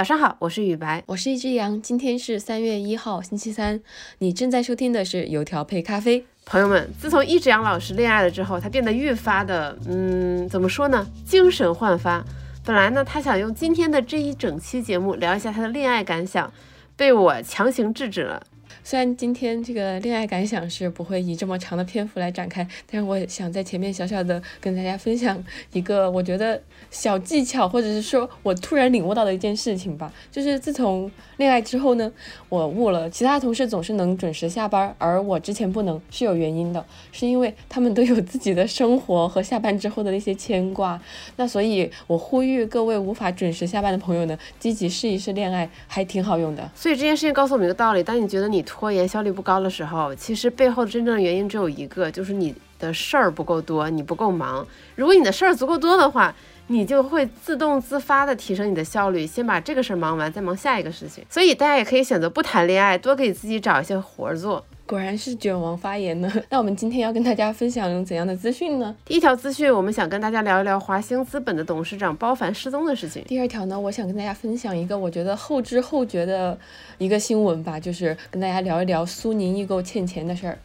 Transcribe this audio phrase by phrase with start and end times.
[0.00, 1.82] 早上好，我是雨白，我是一只羊。
[1.82, 3.78] 今天是三月一号，星期三。
[4.16, 6.24] 你正在收听的是油条配咖啡。
[6.46, 11.06] 朋友们，自从一只羊老师恋爱了之后，他变得愈发的，嗯，怎么说呢？
[11.26, 12.24] 精神焕发。
[12.64, 16.50] 本来呢，他想用今天的这一整期节目聊一下他的恋爱感想，
[16.96, 18.42] 被我强行制止了。
[18.82, 25.42] 虽然今天这个恋爱感想是不会以这么长的篇幅来展开，但是我想在前面小小的跟大家分享
[25.72, 26.60] 一个我觉得
[26.90, 30.12] 小技巧，或者是说我突然领悟到的一件事情吧。
[30.30, 32.10] 就是自从恋爱之后呢，
[32.48, 41.00] 我悟了，其他同事总是能准时下班，而我之前不能是有原因的，是因为他们都有自己的生活和下班之后的那些牵挂。
[41.36, 46.70] 那所以，我呼吁各位无法准时下班的朋友呢，积极试一试恋爱，还挺好用的。
[46.74, 54.64] 所以这件事情告诉我们一个道理：当你觉得你拖延效率不高的时候，其实背后真正的原因只有一个，就是你的事儿不够多，你不够忙。
[54.94, 56.32] 如果你的事儿足够多的话，
[56.68, 61.26] 你就会自动自发的提升你的效率，先把这个事儿忙完，再忙下一个事情。
[61.28, 64.64] 所以大家也可以选择不谈恋爱，多给自己找一些活儿做。
[64.90, 66.28] 果然是卷王发言呢。
[66.50, 68.96] 那我们今天要跟大家分享怎样的资讯呢？
[69.04, 73.22] 第一条资讯，我们想跟大家聊一聊华兴资本的董事长包凡失踪的事情。
[73.28, 76.58] 第二条呢，我想跟大家分享一个我觉得后知后觉的
[76.98, 80.58] 一个新闻吧，就是跟大家聊一聊苏宁易购欠钱的事儿。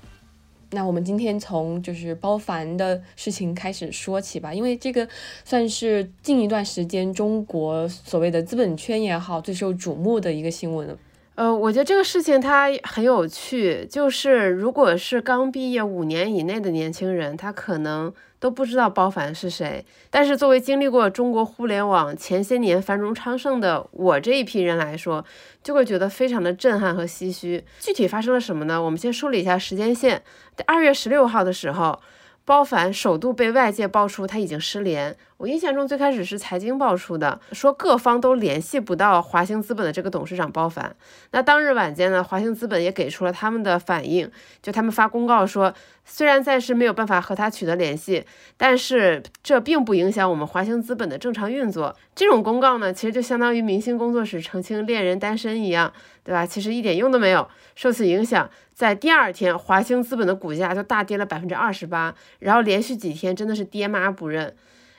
[0.71, 5.07] 那我们今天从就是包凡的事情开始说起吧，因为这个
[5.43, 10.97] 算是近一段时间中国所谓的资本圈也好最受瞩目的一个新闻了。
[11.35, 19.85] 呃，我觉得这个事情它很有趣，就是如果是刚毕业五年以内的年轻人，他可能都不知道包凡是谁。
[20.09, 25.25] 但是作为经历过中国互联网前些年繁荣昌盛的我这一批人来说，
[25.61, 27.65] 就会觉得非常的震撼和唏嘘。
[27.81, 28.81] 具体发生了什么呢？
[28.81, 30.23] 我们先梳理一下时间线。
[30.55, 31.99] 在二月十六号的时候。
[32.45, 35.17] 包凡首度被外界爆出他已经失联。
[35.37, 40.95] 我印象中最开始是财经爆出的，说各方都联系不到华兴资本的这个董事长包凡。
[41.31, 45.73] 那当日晚间呢，华兴资本也给出了他们的反应，就他们发公告说，
[46.05, 48.23] 虽然暂时没有办法和他取得联系，
[48.55, 51.95] 但是这并不影响我们华兴资本的正常运作。
[52.13, 55.91] 这种公告呢，其实就相当于明星工作室澄清恋人单身一样，
[56.23, 56.45] 对吧？
[56.45, 57.47] 其实一点用都没有。
[57.75, 58.49] 受此影响。
[58.73, 64.53] 在第二天，华兴资本的股价就大跌了百分之二十八，然后连续几天真的是爹妈不认。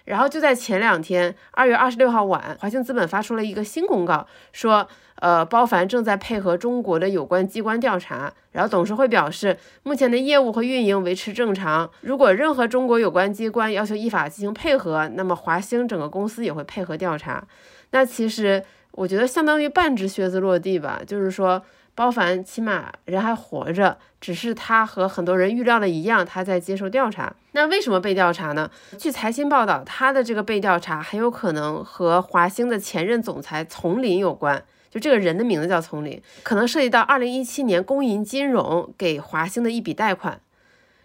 [0.07, 8.33] 然后就在前两天，二月二十六号晚，华兴资本发出了一个新公告，说，呃，包凡正在配合中国的有关机关调查。
[8.53, 11.91] 然后董事会表示，目前的业务和运营维持正常。
[12.01, 17.47] 如果任何中国有关机关要求依法进行配合，那么华兴整个公司也会配合调查。
[17.91, 18.63] 那其实
[18.93, 21.63] 我觉得相当于半只靴子落地吧，就是说。
[21.97, 27.35] 包凡起码人还活着，只是他和很多人预料的一样，他在接受调查。
[27.53, 28.71] 那为什么被调查呢？
[28.99, 34.63] 据财新报道，他的这个被调查很有可能和华兴的前任总裁丛林有关。
[34.91, 40.39] 就这个人的名字叫丛林，可能涉及到2017年工银金融给华兴的一笔贷款。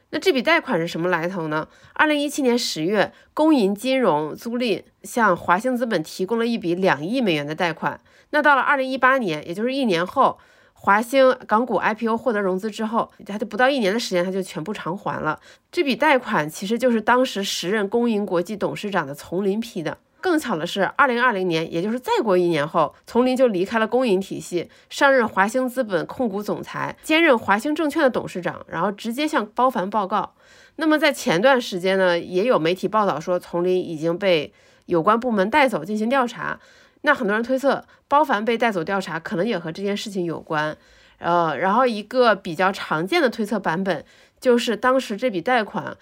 [0.10, 7.98] 那这笔贷款是什么来头呢？2017年10月，工银金融租赁向华兴资本提供了一笔两亿美元的贷款。
[8.32, 10.38] 那到了2018年，也就是一年后。
[10.84, 15.40] 华兴港股 IPO 获得融资之后，它就不到一年的时间，它就全部偿还了。
[15.72, 19.96] 这笔贷款其实就是当时时任工银国际董事长的丛林批的。
[20.20, 30.34] 更巧的是，二零二零年，也就是再过一年后，丛林就离开了工银体系，上任华兴资本控股总裁，兼任华兴证券的董事长，然后直接向包凡报告。
[30.78, 34.52] 那么在前段时间呢，也有媒体报道说，丛林已经被
[34.88, 36.60] 有关部门带走进行调查。
[37.02, 40.78] 那很多人推测，包凡被带走调查，可能也和这件事情有关。
[41.20, 44.04] 呃，然后一个比较常见的推测版本，
[44.40, 45.96] 就是当时这笔贷款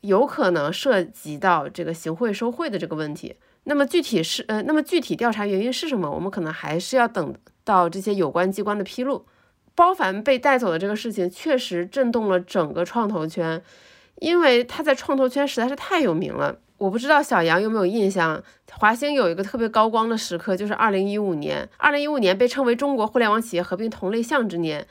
[0.00, 3.36] 有可能涉及到这个行贿受贿的这个问题。
[3.64, 6.10] 那么具体是呃，那么具体调查原因是什么？
[6.10, 9.24] 我们可能还是要等到这些有关机关的披露。
[9.76, 13.62] 包凡被带走的这个事情，确实震动了整个创投圈，
[14.16, 16.58] 因为他在创投圈实在是太有名了。
[16.76, 18.42] 我不知道小杨有没有印象，
[18.72, 21.68] 华兴有一个特别高光的时刻，就是二零一五年。
[21.76, 24.86] 二零一五年被称为中国互联网企业合并同类项之年。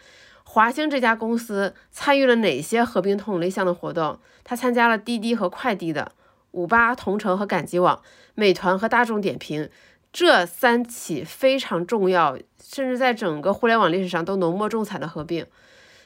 [0.45, 4.17] 华兴这家公司参与了哪些合并同类项的活动？
[4.43, 6.13] 他参加了滴滴和快滴的、
[6.51, 8.01] 五八同城和赶集网、
[8.33, 9.69] 美团和大众点评
[10.11, 15.45] 这三起非常重要，甚至在整个互联网历史上都浓墨重彩的合并，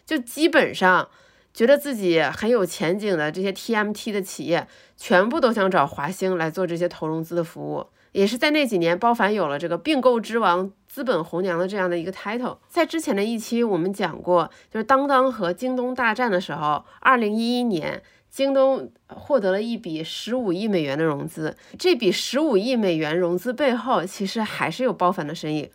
[0.05, 1.07] 就基本上。
[1.57, 7.87] 觉得自己很有前景的这些 TMT 的企业，全部都想找华兴来做这些投融资的服务。
[8.11, 12.59] 也是在那几年，包凡有了这个并购之王、资本红娘的这样的一个 title。
[12.67, 21.57] 在之前的一期我们讲过，就是当当和京东大战的时候，二零一一年京东获得了一笔十五亿美元的融资。
[21.79, 25.71] 这笔十五亿美元融资背后，其实还是有包凡的身影。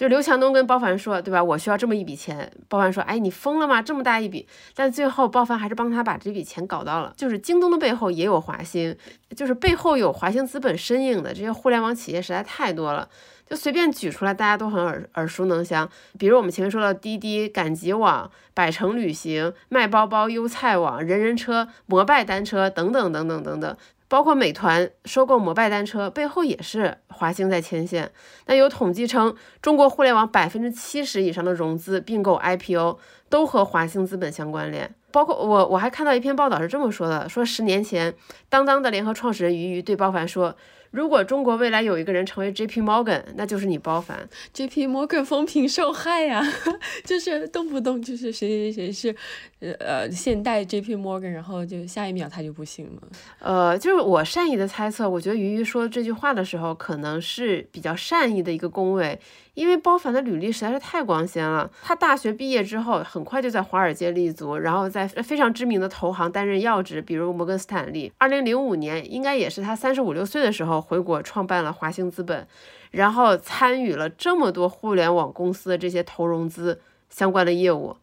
[0.00, 1.44] 就刘强东跟包凡说，对吧？
[1.44, 2.50] 我需要这么一笔钱。
[2.68, 3.82] 包凡说，哎，你疯了吗？
[3.82, 4.48] 这么大一笔。
[4.74, 7.12] 但最后包凡还是帮他把这笔钱搞到了。
[7.18, 8.96] 就是京东的背后也有华兴，
[9.36, 13.06] 就是背后有华兴资本身影的这些互联网企业实在太多了。
[13.46, 15.86] 就随便举出来，大家都很耳耳熟能详。
[16.18, 23.76] 比如我们前面说的滴滴、赶集网、百城旅行、卖包包、优菜网、人人车、摩拜单车等等等等等等。
[24.10, 28.10] 包括美团收购摩拜单车，背后也是华兴在牵线。
[28.46, 32.98] 那有统计称，中国互联网百分之七十以上的融资、并购、IPO
[33.28, 34.92] 都和华兴资本相关联。
[35.12, 38.12] 包括我，我还看到一篇报道是这么说的：说十年前，
[38.48, 40.56] 当当的联合创始人俞渝对包凡说。
[40.90, 42.80] 如果中国未来有一个人成为 J.P.
[42.80, 44.28] Morgan，那就是你包凡。
[44.52, 44.88] J.P.
[44.88, 46.42] Morgan 风评受害呀，
[47.04, 49.16] 就是动不动就是谁谁谁是，
[49.60, 50.96] 呃呃现代 J.P.
[50.96, 53.02] Morgan，然后就下一秒他就不行了。
[53.38, 59.18] 呃，就是我善意的猜测，我觉得鱼鱼说这句话的时候，可能是比较善意的一个恭维。
[59.54, 68.12] 因为包凡的履历实在是太光鲜了，他大学毕业之后很快就在华尔街立足，然后在非常知名的投行担任要职，比如摩根斯坦利。
[68.18, 72.46] 二零零五年，应该也是他三十五六岁的时候回国创办了华兴资本，
[72.92, 77.96] 然后参与了这么多互联网公司的这些投融资相关的业务。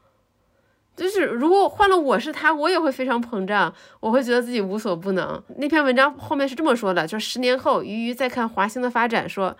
[0.97, 5.41] 就是如果换了我是他，我也会非常膨胀，我会觉得自己无所不能。
[5.55, 9.55] 那篇文章后面是这么说的，就是十年后，鱼鱼再看华兴的发展，说。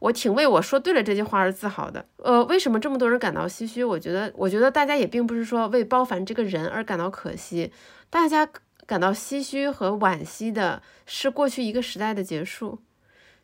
[0.00, 2.04] 我挺为我说对了这句话而自豪的。
[2.16, 3.84] 呃，为什么这么多人感到唏嘘？
[3.84, 7.70] 我觉得，我觉得大家也并不是说为包凡这个人而感到可惜，
[8.08, 8.48] 大家
[8.86, 12.80] 感到唏嘘和惋惜的是过去一个时代的结束。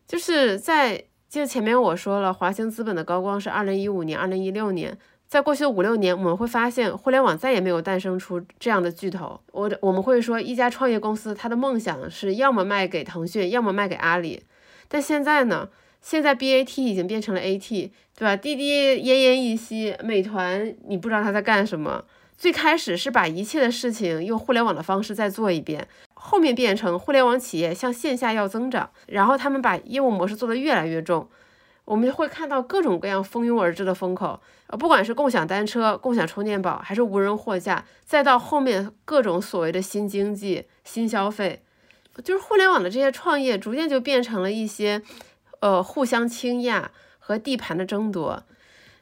[0.09, 9.39] 就是在就前面我说了，华兴资本的高光是二零一五年、二零一六年，在过去的五六年，我们会发现互联网再也没有诞生出这样的巨头。
[9.53, 14.45] 我我们会说，一家创业公司它的梦想是要么卖给腾讯，要么卖给阿里，
[14.89, 15.69] 但现在呢？
[16.07, 18.37] 现在 B A T 已经变成了 A T，对吧？
[18.37, 22.05] 滴滴奄奄一息，美团你不知道他在干什么。
[22.39, 31.29] 最开始是把一切的事情用互联网的方式再做一遍，后面变成互联网企业向线下要增长，然后他们把业务模式做得越来越重。
[31.85, 41.63] 我们会看到各种各样蜂拥而至的风口，呃，不管是共享单车、共享充电宝，还是无人货架，再到后面各种所谓的新经济、新消费，
[42.23, 45.03] 就是互联网的这些创业，逐渐就变成了一些。
[45.67, 48.45] 呃，互相倾轧和地盘的争夺，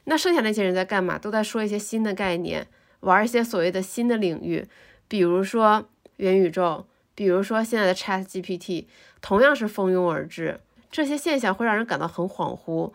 [0.05, 1.19] 那剩下那些人在干嘛？
[1.19, 2.65] 都在说一些新的概念，
[3.01, 4.67] 玩一些所谓的新的领域，
[5.07, 8.85] 比如说元宇宙，比如说现在的 Chat GPT，
[9.21, 10.59] 同样是蜂拥而至。
[10.89, 12.91] 这些现象会让人感到很恍惚，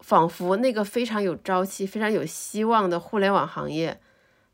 [0.00, 4.00] 仿佛那个非常有朝气、非常有希望的互联网行业，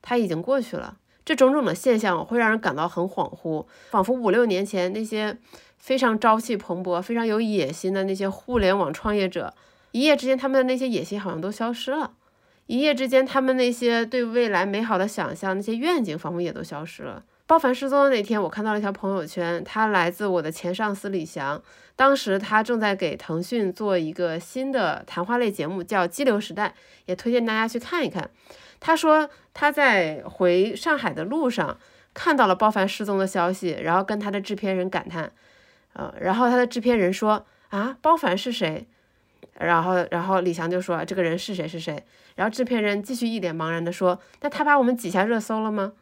[0.03, 0.97] 它已经过去了。
[1.25, 5.39] 这种种的现象会让人感到很恍惚，仿佛五六年前那些。
[5.79, 9.55] 非常朝气蓬勃、非常有野心的那些互联网创业者，
[9.93, 12.11] 一夜之间，他们的那些野心好像都消失了；
[12.67, 17.23] 一夜之间，他们那些对未来美好的想象、那些愿景，仿佛也都消失了。
[17.47, 21.63] 包凡失踪的那天，我看到了一条朋友圈，他来自我的前上司李翔。
[21.97, 26.69] 当时他正在给腾讯做一个新的谈话类节目，叫《激流时代》，
[27.07, 28.29] 也推荐大家去看一看。
[28.79, 31.79] 他说他在回上海的路上
[32.13, 35.33] 看到了包凡失踪的消息，然后跟他的制片人感叹。
[35.99, 38.87] 呃，然后他的制片人说啊，包凡是谁？
[39.59, 42.01] 然后，然后李翔就说这个人是谁是谁？
[42.37, 45.95] 然后制片人继续一脸茫然的说，那他把我们挤下热搜了吗？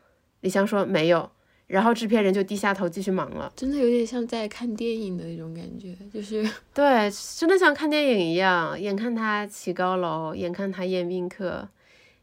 [0.42, 1.30] 李翔说没有。
[1.68, 3.50] 然后制片人就低下头继续忙了。
[3.56, 11.68] 真的有点像在看电影的那种感觉，就是 对，真的像看电影一样，眼看他起高楼，眼看他宴宾客，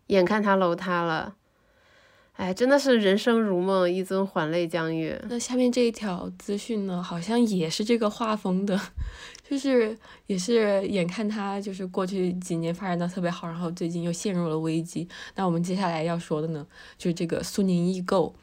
[0.07, 1.36] 眼看他楼塌了。
[2.33, 5.23] 哎，真的是人生如梦，一尊还酹江月。
[5.29, 8.79] 那下面这一条资讯呢，好像也是这个画风的，
[9.47, 15.07] 就是也是眼看他就是过去几年发展到特别好，然后最近又陷入了危机。
[15.35, 16.65] 那我们接下来要说的呢，
[16.97, 18.33] 就是这个苏宁易购。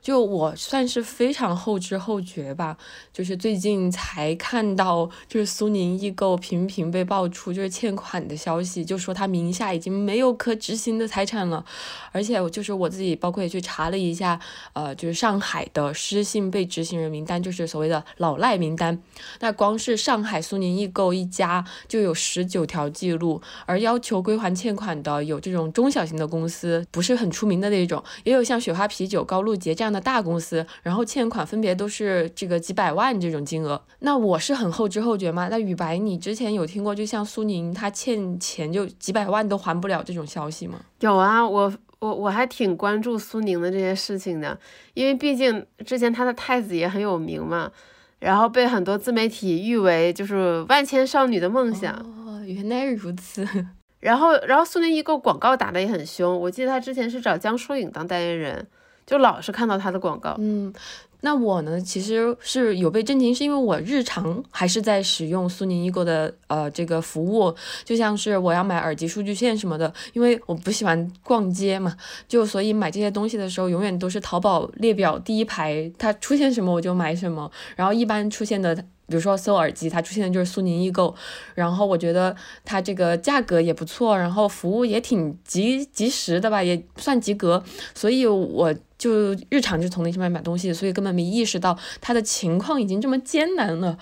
[0.00, 2.76] 就我算是非常后知后觉吧，
[3.12, 11.64] 就是最近才看到，就是苏宁易购频频被爆出就是欠款的消息，就说他名下已经没有可执行的财产了，
[12.12, 14.40] 而且就是我自己包括也去查了一下，
[14.72, 18.98] 呃，就是上海的失信被执行人名单，就是所谓的老赖名单，
[19.40, 29.90] 那光是上海苏宁易购一家就有十九条记录，而要求归还欠款的有这种中小型的公司，不是很出名的那种，也有像雪花啤酒、高露洁这样。
[29.90, 33.82] 的大公司，然后欠款分别都是这个几百万这种金额。
[33.98, 35.48] 那我是很后知后觉吗？
[35.50, 40.80] 那雨白，你之前有听过就像苏宁他欠钱就几百万都还不了这种消息吗？
[41.00, 44.56] 有啊，我我我还挺关注苏宁的这些事情的，
[44.94, 47.72] 因为毕竟之前他的太子也很有名嘛，
[48.20, 51.92] 然后被很多自媒体誉为就是万千少女的梦想。
[51.92, 53.44] 哦，原来如此。
[53.98, 58.66] 然后，然后苏宁易购广告打得也很凶，我记得他之前是找江疏影当代言人，
[59.10, 60.36] 就老是看到他的广告。
[60.38, 60.72] 嗯。
[61.22, 71.94] 那我呢，其实是有被震惊，是因为我日常还是在使用苏宁易购的呃这个服务，就像是我要买耳机、数据线什么的，因为我不喜欢逛街嘛，
[72.26, 78.84] 就所以买这些东西的时候，永远都是淘宝列表第一排，它出现什么我就买什么，然后一般出现的。
[79.06, 81.12] 比如说搜耳机，它出现的就是苏宁易购，
[81.56, 87.60] 然后我觉得它这个价格也不错，然后服务也挺及及时的吧，也算及格，
[87.92, 93.98] 所以我就日常就从那上面买东西，所以根本没意识到他的情况已经这么艰难了。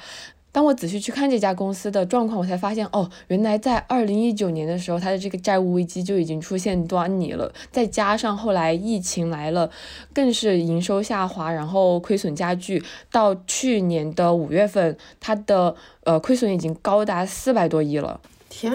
[0.50, 7.52] 当我仔细去看这家公司的状况，我才发现，哦，原来在二零一九年的时候，它的这个债务危机就已经出现端倪了。
[7.71, 9.71] 再加上后来疫情来了，
[10.12, 12.83] 更是营收下滑，然后亏损加剧。
[13.12, 18.21] 到去年的五月份，它的呃亏损已经高达四百多亿了。
[18.49, 18.73] 天，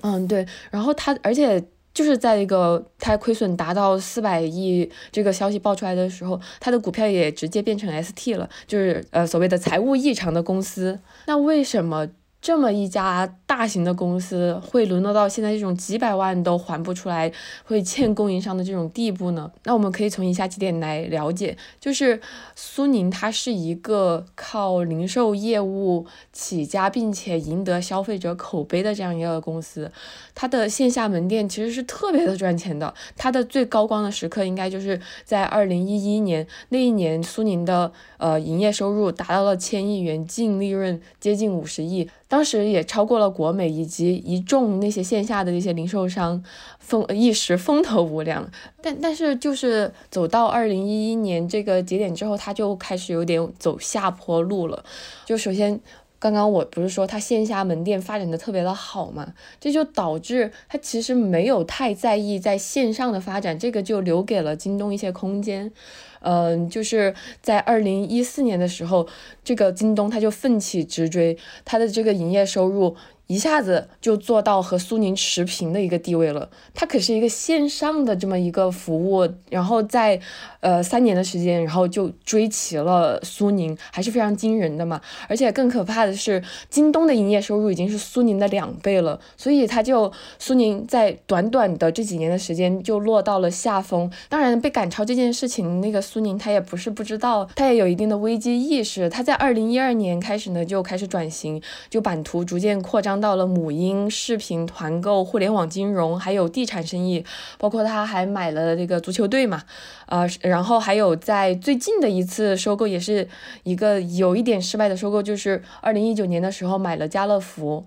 [0.00, 0.44] 嗯，对。
[0.72, 1.62] 然后它，而且。
[1.92, 11.00] 就是在一个它亏损达到四百亿这个消息爆出来的时候，它的股票也直接变成 ST 了，就是呃所谓的财务异常的公司。
[11.26, 12.08] 那为什么？
[12.42, 17.30] 这么一家大型的公司会沦落到现在这种几百万都还不出来，
[17.64, 19.50] 会欠供应商的这种地步呢？
[19.64, 22.18] 那我们可以从以下几点来了解，就是
[22.56, 29.92] 苏宁它是一个靠零售业务起家，并且赢得消费者口碑的这样一个公司，
[30.34, 32.94] 它的线下门店其实是特别的赚钱的。
[33.16, 42.08] 它的最高光的时刻应该就是在二零一一年那一年，苏宁的呃营业收入达到了千亿元，净利润接近五十亿。
[42.30, 46.40] 当时也超过了国美以及一众那些线下的那些零售商，
[46.78, 48.48] 风一时风头无两。
[48.80, 54.84] 但但是就是走到二零一一年这个节点之后，它就开始有点走下坡路了。
[55.24, 55.80] 就首先，
[56.20, 65.72] 刚刚我不是说它线下门店发展的特别的好嘛，这就导致它其实没有太在意在线上的发展，这个就留给了京东一些空间。
[66.20, 69.08] 嗯，就是在二零一四年的时候，
[69.42, 72.94] 这个京东它就奋起直追，它的这个营业收入。
[73.30, 80.20] 一下子就做到和苏宁持平的一个地位了，它可是一个线上的这么一个服务，然后在
[80.58, 85.00] 呃三年的时间，然后就追齐了苏宁，还是非常惊人的嘛。
[85.28, 94.10] 而且更可怕的是，京东的营业收入已经是苏宁的两倍了，所以它就苏宁在短短的这几年的时间就落到了下风。
[94.28, 99.08] 当然，被赶超这件事情，那个苏宁他也不是不知道，他也有一定的危机意识。
[99.08, 103.19] 他在二零一二年开始呢就开始转型，就版图逐渐扩张。
[103.20, 107.24] 到了母婴、视频团购、互联网金融，还有地产生意，
[107.58, 109.62] 包括他还买了这个足球队嘛，
[110.06, 113.28] 呃，然后还有在最近的一次收购，也是
[113.64, 117.84] 一个有一点失败的收购，就是二零一九年的时候买了家乐福，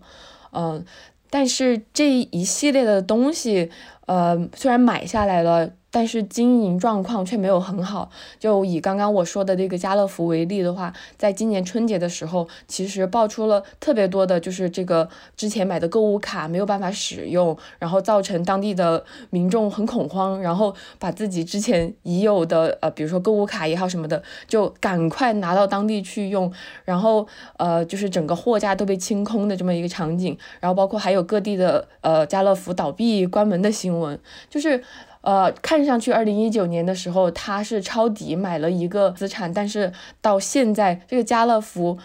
[0.52, 0.86] 嗯，
[1.30, 3.72] 但是这一系列的东西，
[4.06, 5.72] 呃，虽然买下来了。
[5.94, 8.10] 但是经营状况却没有很好。
[8.40, 15.08] 就以刚刚我说的这个家乐福为例的话，在今年春节的时候，其实爆出了特别多的，就是这个
[15.38, 26.52] 之前买的购物卡没有办法使用，然后造成当地的民众很恐慌，然后把自己之前已有的呃，比如说购物卡也好什么的，就赶快拿到当地去用，
[26.86, 34.20] 然后呃，就是整个货架都被清空的这么一个场景，然后包括还有各地的呃家乐福倒闭关门的新闻，
[34.50, 34.84] 就是。
[35.24, 41.98] 呃，看上去二零一九年的时候，他是抄底买了一个资产，但是到现在这个家乐福。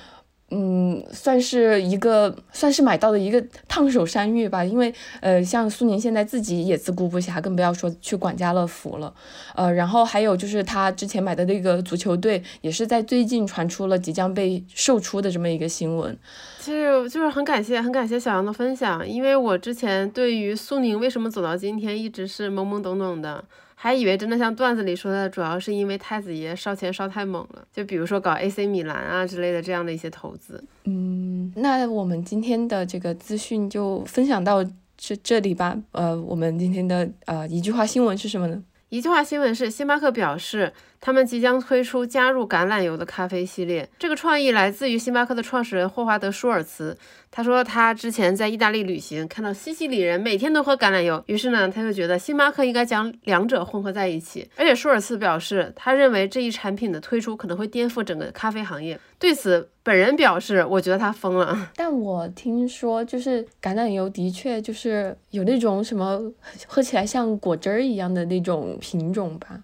[0.50, 4.64] 嗯，算是一个，算是买到的一个烫手山芋吧。
[4.64, 9.12] 因为，呃，像苏宁现在自己也自顾不暇，更不要说去管家乐福了。
[9.55, 16.17] 呃，然后还有就是他之前买的那个足球队，也是在最近传出了即将被售出的这么一个新闻。
[16.59, 23.45] 其实就是很感谢，很感谢小杨的分享，因为我之前对于苏宁为什么走到今天一直是懵懵懂懂的。
[23.80, 30.62] 还以为真的像段子里说的，主要是因为太子爷烧钱烧太猛了，就比如说搞 AC 米兰啊之类的这样的一些投资。
[30.82, 34.64] 嗯，那我们今天的这个资讯就分享到
[34.97, 35.78] 这这里吧。
[35.92, 38.61] 呃，我们今天的呃一句话新闻是什么呢？
[38.88, 40.73] 一句话新闻是，星巴克表示。
[41.00, 43.88] 他们即将推出加入橄榄油的咖啡系列。
[43.99, 46.97] 这个创意来自于星巴克的创始人霍华德·舒尔茨。
[47.31, 54.49] 他说，他之前在意大利旅行，看到西西里人每天都喝橄榄油，于是呢，他就觉得星巴克应该将两者混合在一起。
[54.57, 58.99] 而且，舒尔茨表示，他认为这一产品的推出可能会颠覆整个咖啡行业。
[59.19, 61.69] 对此，本人表示，我觉得他疯了。
[61.76, 66.21] 但我听说，就是橄榄油的确就是有那种什么
[66.67, 69.61] 喝起来像果汁儿一样的那种品种吧，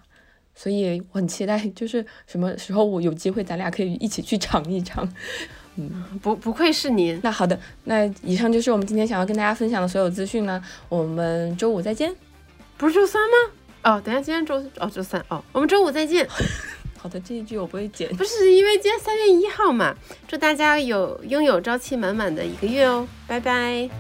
[0.55, 5.07] 所以我很期待，就是什么时候我有机会，咱俩可以一起去尝一尝。
[5.77, 5.91] 嗯，
[6.23, 7.19] 不不愧是您。
[7.23, 10.63] 那好的，那以上就是我们今天想要跟大家分享的所有资讯呢。
[10.89, 12.15] 我们周五再见。
[12.77, 13.53] 不是周三吗？
[13.83, 16.27] 哦，等下，今天周哦周三哦，我们周五再见。
[16.97, 18.09] 好的，这一句我不会剪。
[18.17, 19.95] 不是因为今天三月一号嘛？
[20.29, 23.91] 祝大家有拥有朝气满满的一个月哦，拜拜。